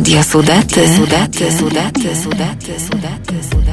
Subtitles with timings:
[0.00, 0.86] Radio Sudety.
[0.86, 1.50] Sudety.
[1.50, 2.14] Sudety.
[2.14, 2.78] Sudety.
[2.78, 3.42] Sudety.
[3.42, 3.69] Sudety.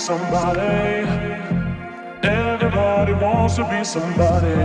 [0.00, 1.06] somebody.
[2.22, 4.56] Everybody wants to be somebody.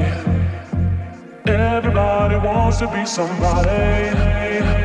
[1.45, 4.84] Everybody wants to be somebody.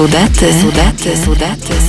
[0.00, 1.79] sudate, sudate, sudate.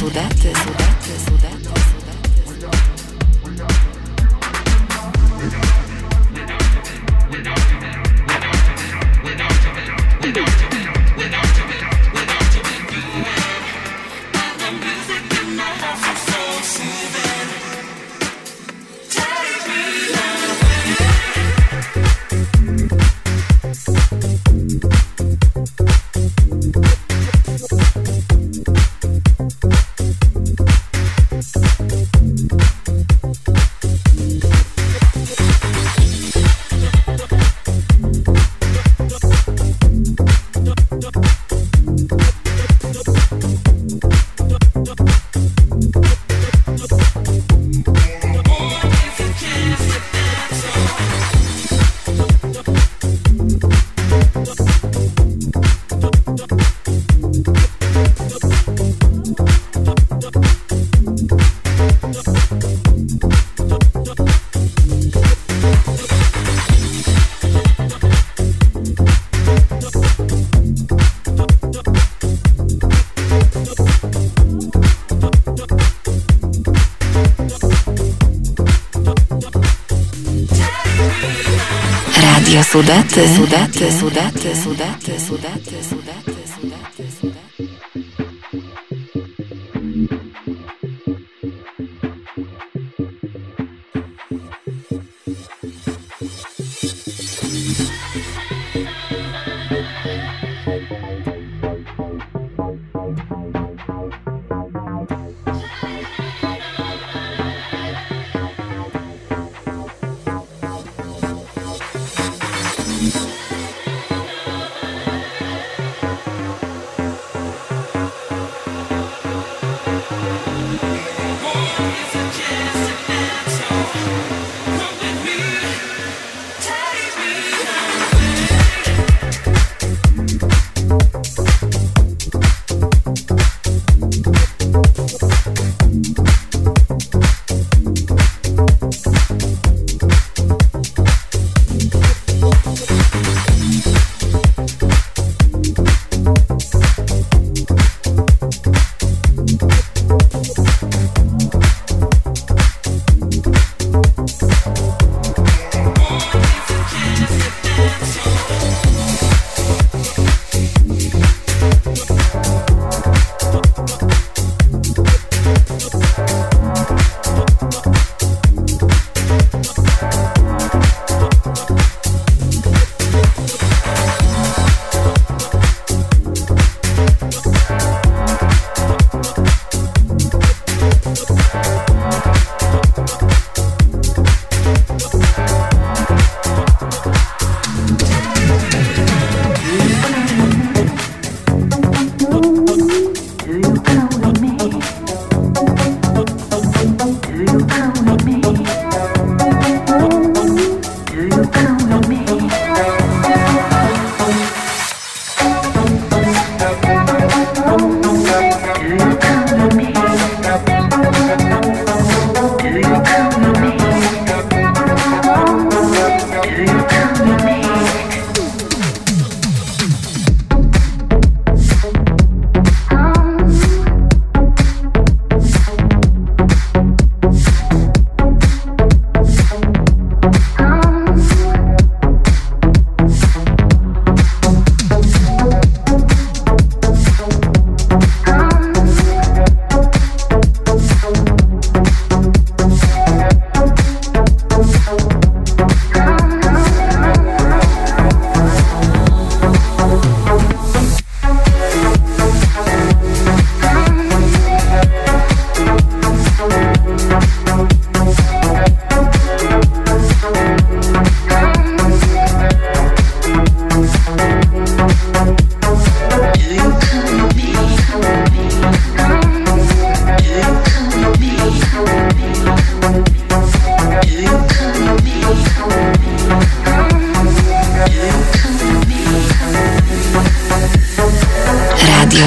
[82.91, 85.70] Sudety, Sudety, Sudety, Sudety, Sudety,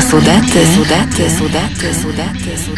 [0.01, 2.74] Sudety, Sudety, Sudety, Sudety, Sudety.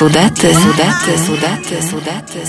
[0.00, 2.44] Radio Sudette, Sudette, Sudette, Sudette,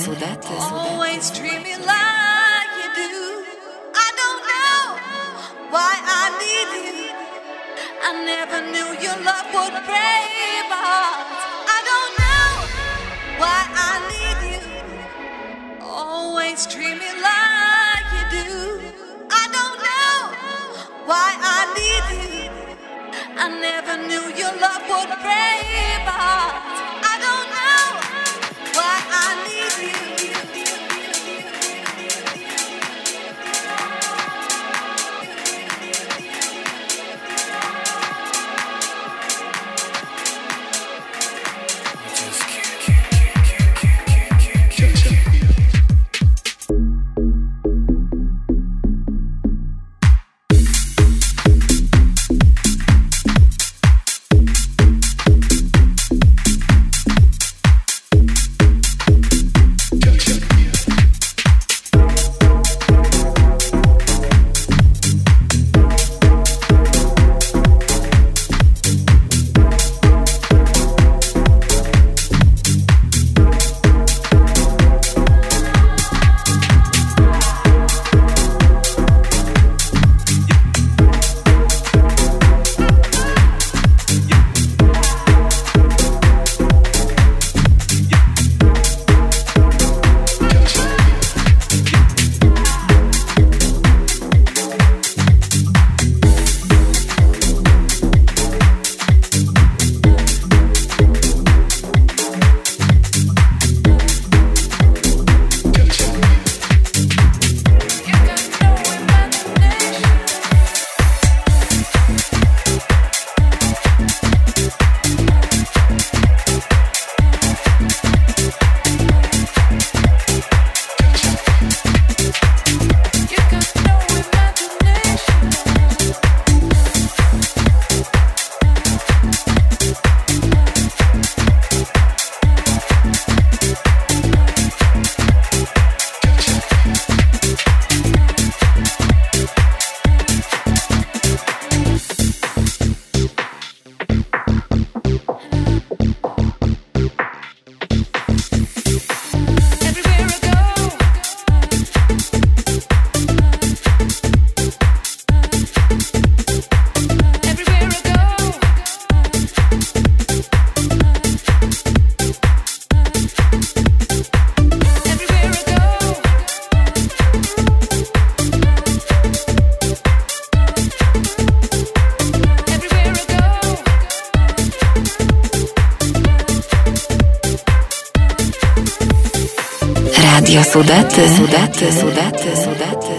[181.70, 183.19] sudate, sudate, sudate.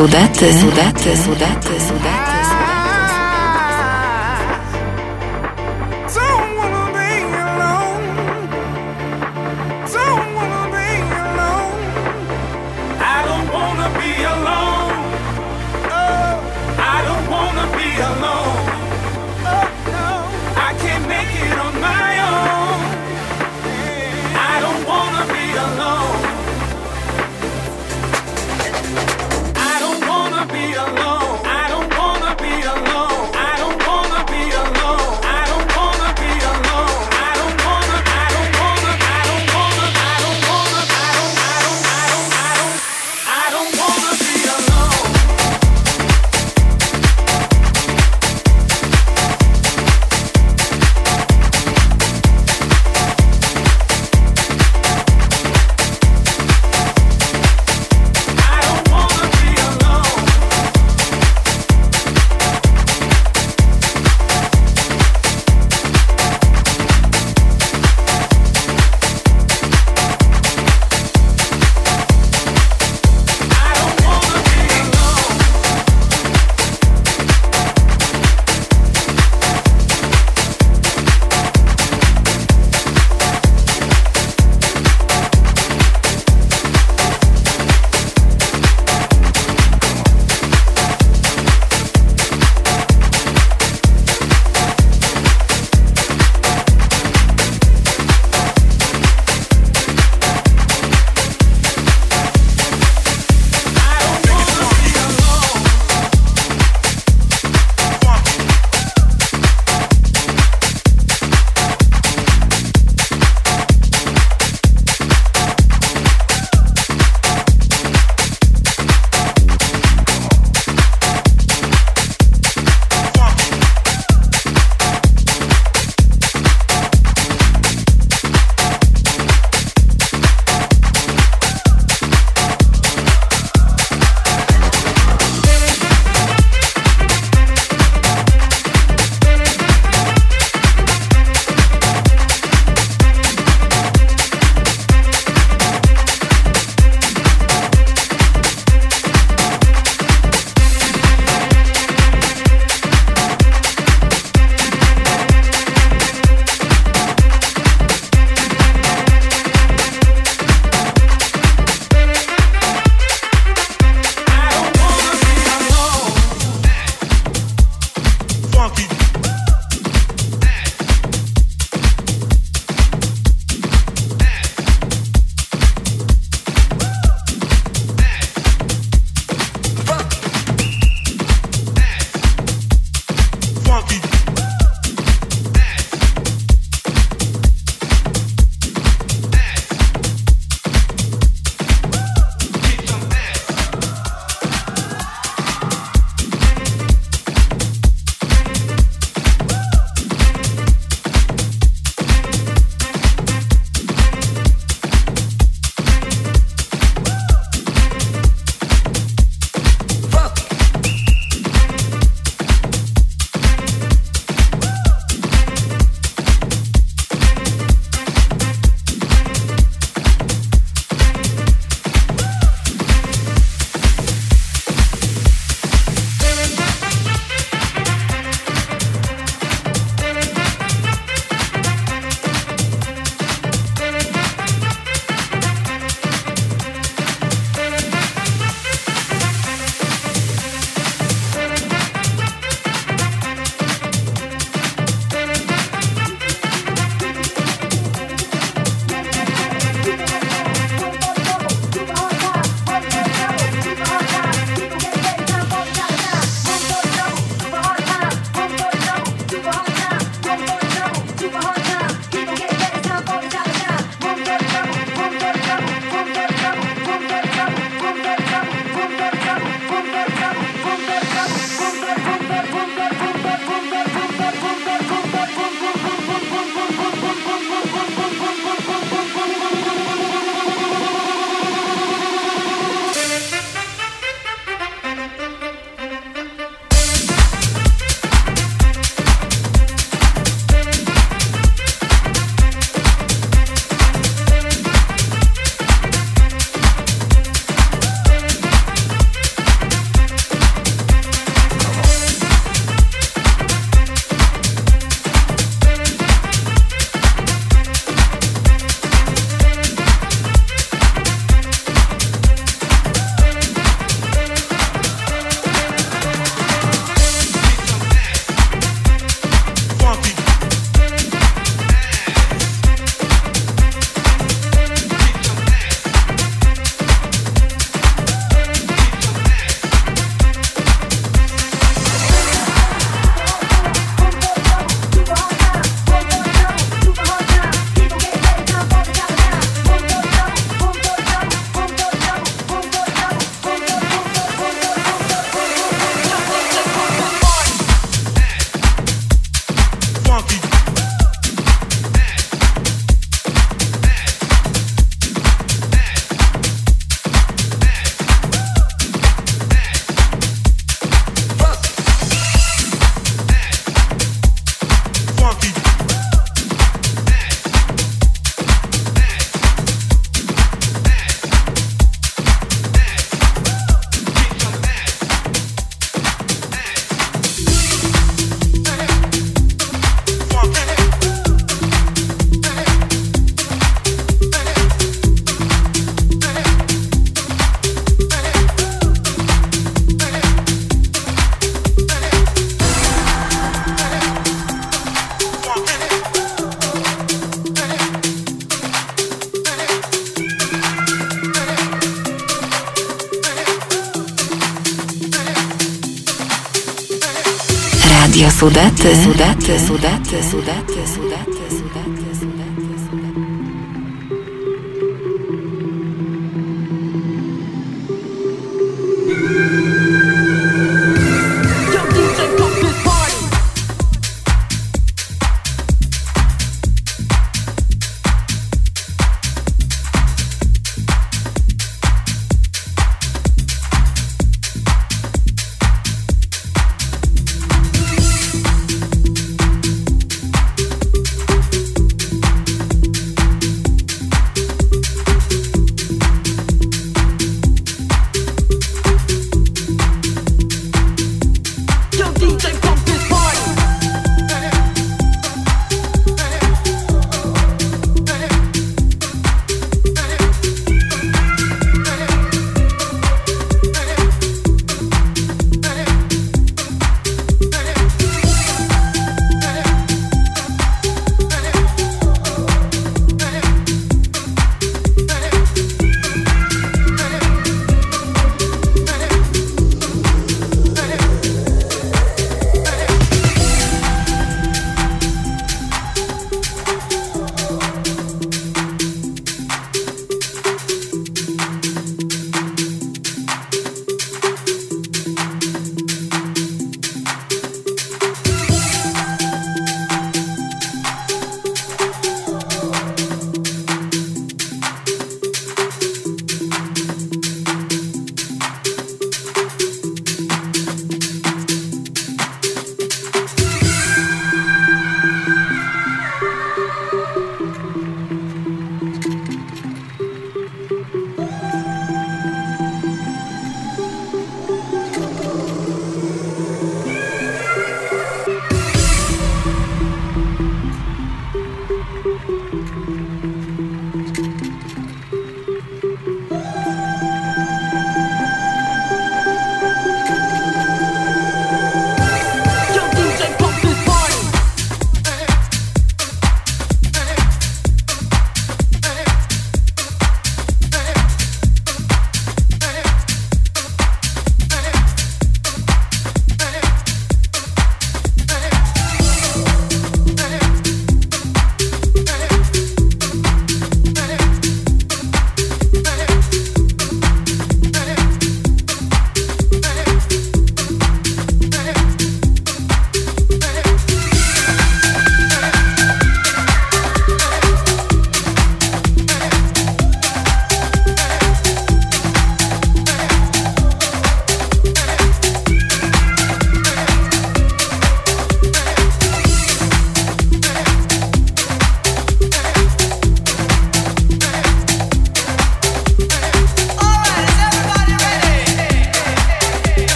[0.00, 1.89] Sudate, sudate, sudate,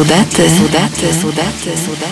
[0.01, 2.09] Sudety, Sudety, Sudety, Sudety.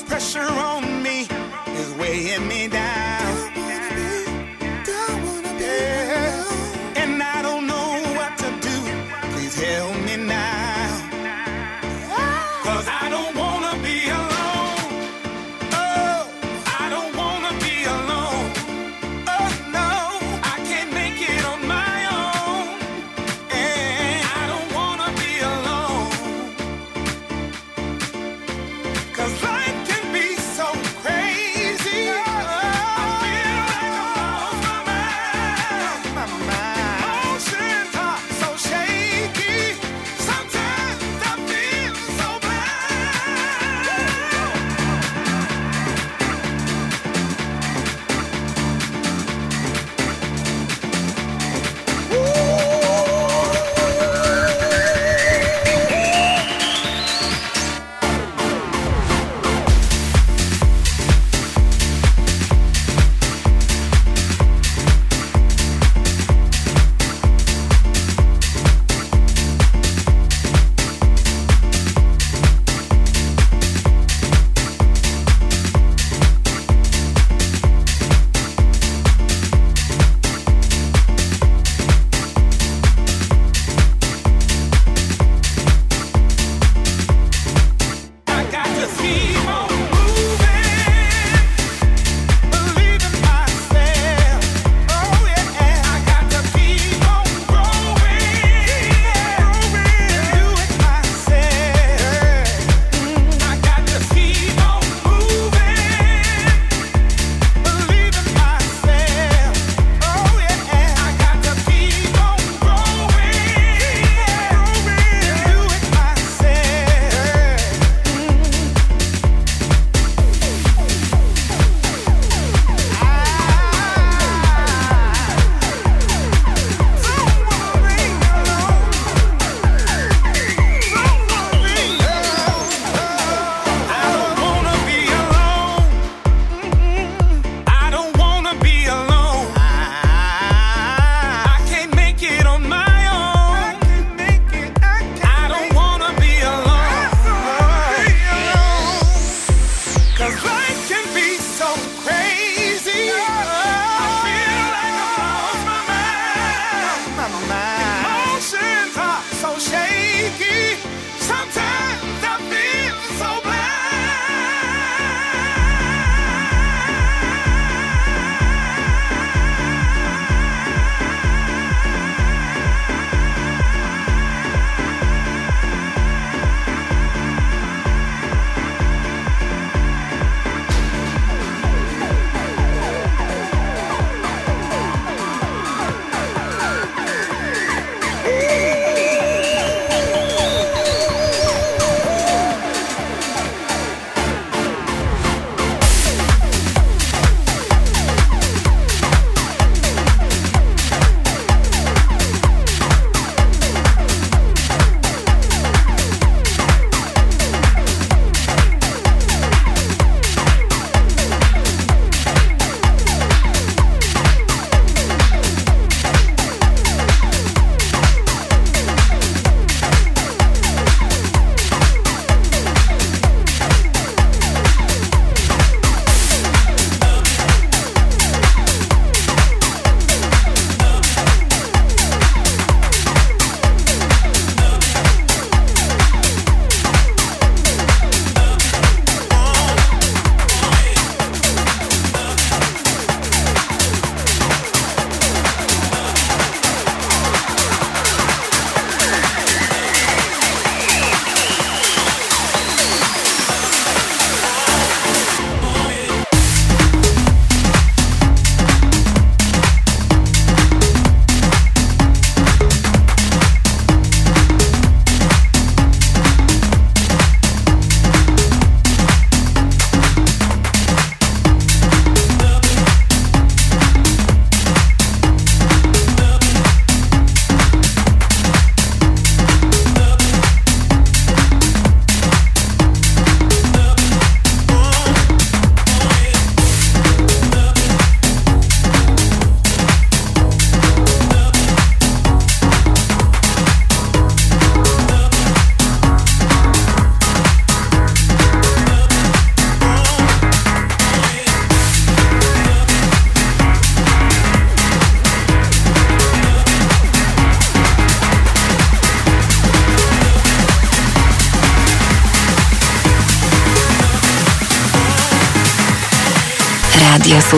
[0.00, 0.91] Be alone.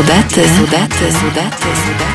[0.03, 2.14] Radio Sudette, Sudette, Sudette,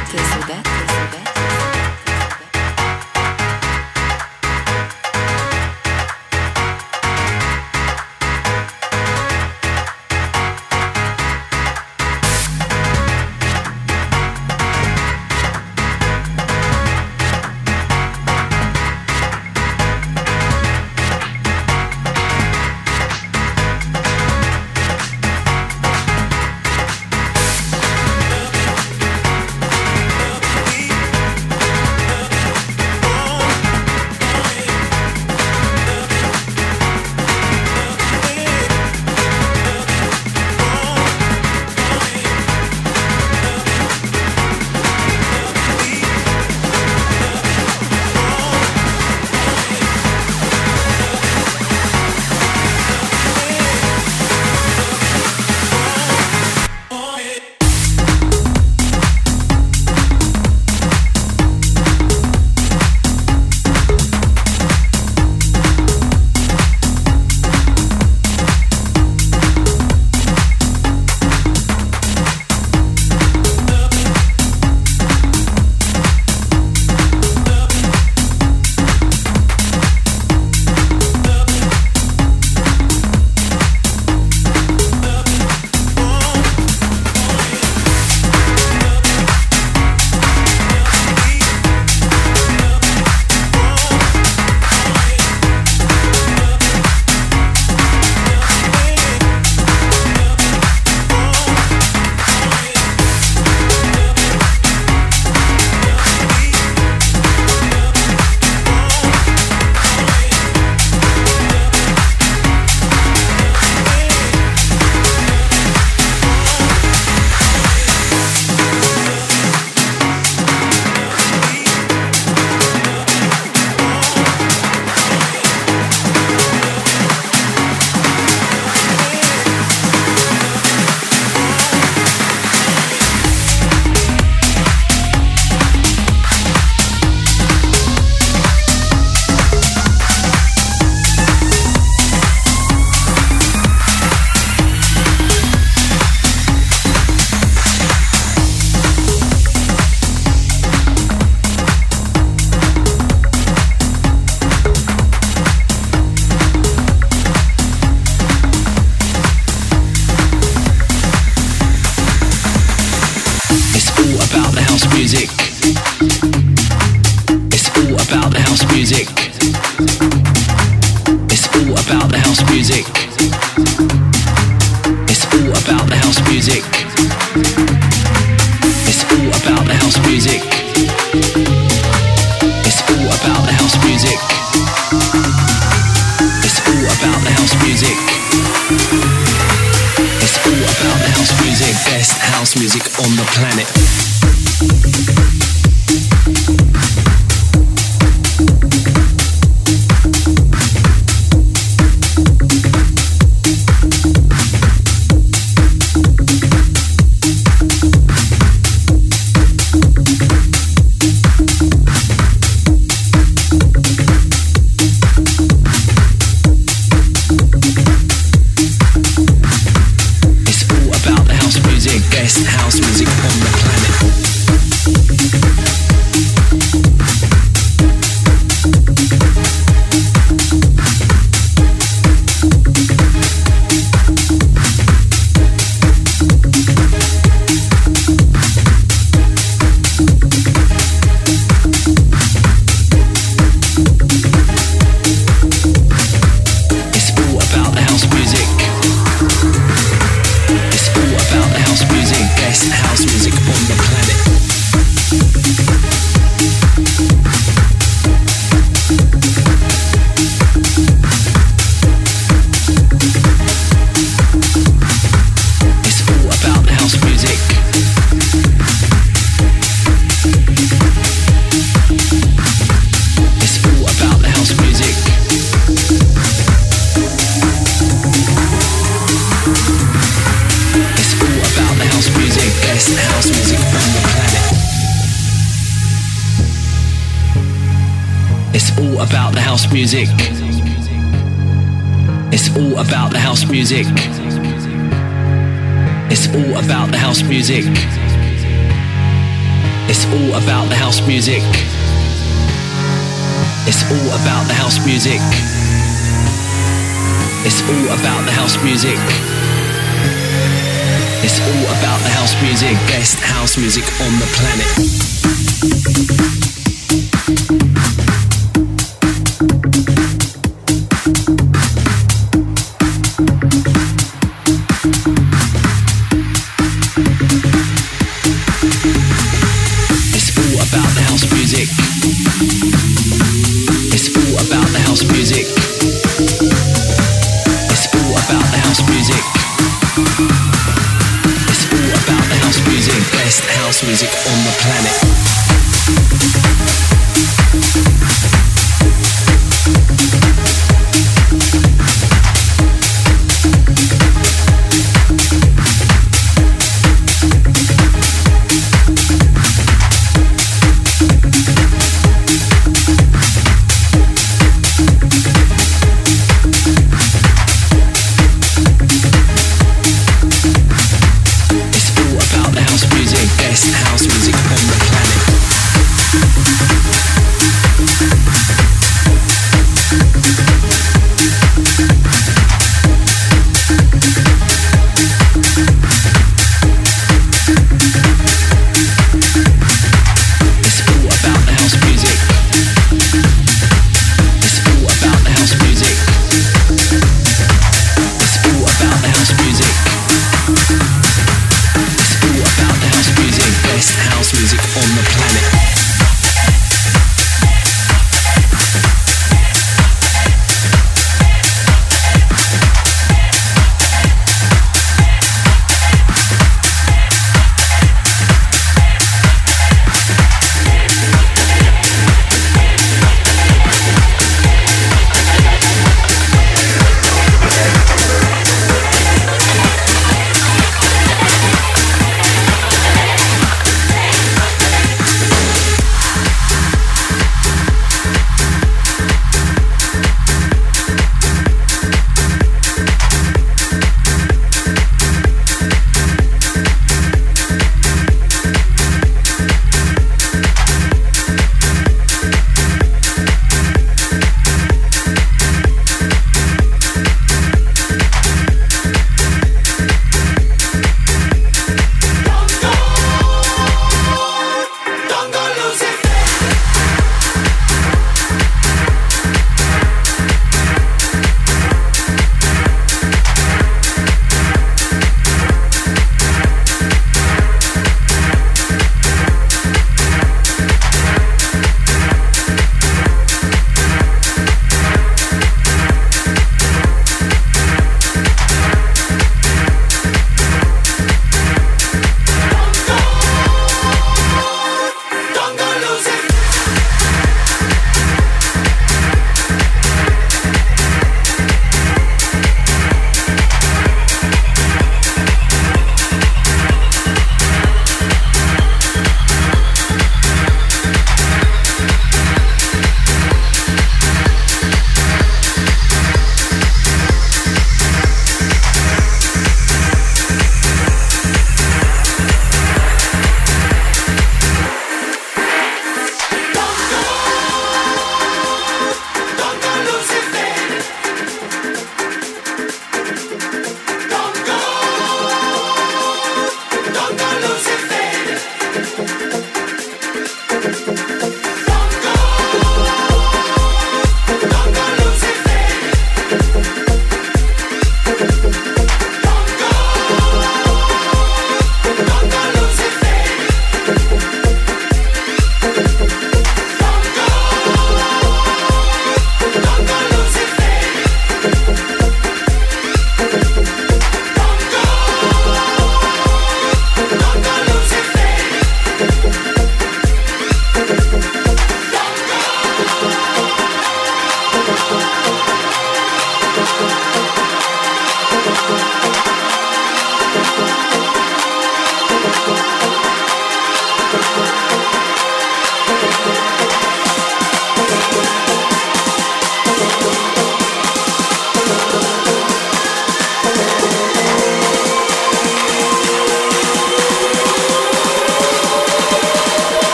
[312.70, 316.59] Best house music on the planet.